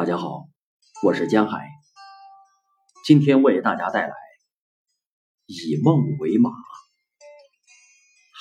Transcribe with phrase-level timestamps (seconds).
[0.00, 0.48] 大家好，
[1.02, 1.68] 我是江海，
[3.04, 4.14] 今天为大家带来
[5.46, 6.48] 《以梦为马》。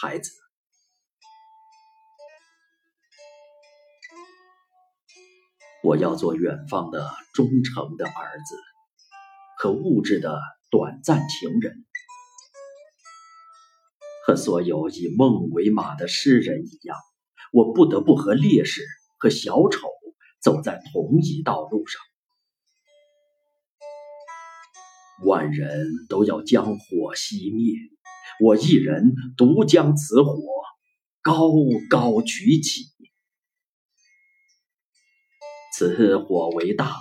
[0.01, 0.31] 孩子，
[5.83, 8.55] 我要做远方的忠诚的儿子
[9.57, 10.39] 和物质的
[10.71, 11.85] 短暂情人，
[14.25, 16.97] 和所有以梦为马的诗人一样，
[17.51, 18.85] 我不得不和烈士
[19.17, 19.89] 和小丑。
[20.41, 22.01] 走在同一道路上，
[25.25, 27.75] 万人都要将火熄灭，
[28.39, 30.33] 我一人独将此火
[31.21, 31.49] 高
[31.89, 32.85] 高举起。
[35.73, 36.95] 此火为大，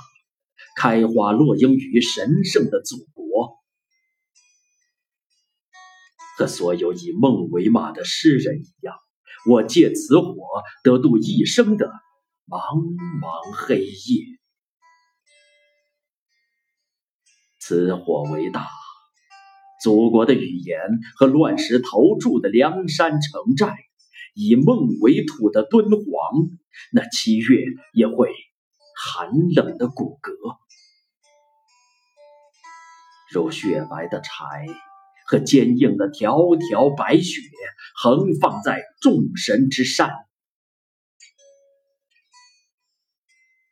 [0.76, 3.56] 开花落英于神圣的祖国，
[6.36, 8.96] 和所有以梦为马的诗人一样，
[9.48, 10.34] 我借此火
[10.82, 11.90] 得度一生的。
[12.50, 12.80] 茫
[13.20, 14.24] 茫黑夜，
[17.60, 18.66] 此火为大，
[19.84, 20.80] 祖国的语言
[21.18, 23.76] 和乱石投筑的梁山城寨，
[24.32, 26.00] 以梦为土的敦煌，
[26.90, 27.60] 那七月
[27.92, 28.32] 也会
[28.96, 30.56] 寒冷的骨骼，
[33.30, 34.66] 如雪白的柴
[35.26, 37.42] 和坚硬的条条白雪，
[37.94, 40.10] 横放在众神之山。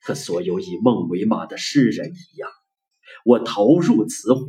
[0.06, 2.48] 和所有以梦为马的诗人一样，
[3.24, 4.44] 我投入此火。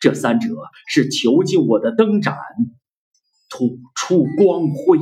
[0.00, 0.48] 这三者
[0.86, 2.36] 是囚禁我的灯盏，
[3.48, 4.98] 吐出光辉。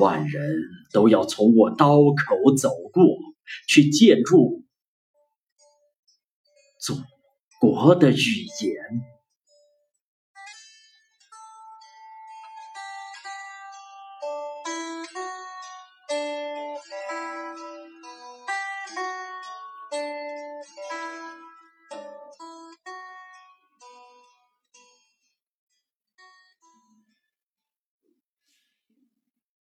[0.00, 3.04] 万人都要从我刀口走过
[3.68, 4.64] 去，建筑
[6.80, 6.96] 祖
[7.60, 9.21] 国的语言。